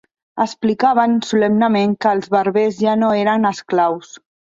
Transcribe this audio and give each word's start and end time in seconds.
Explicaven 0.43 1.11
solemnement 1.31 1.93
que 2.05 2.13
els 2.17 2.31
barbers 2.37 2.79
ja 2.87 2.97
no 3.03 3.11
eren 3.25 3.47
esclaus. 3.51 4.11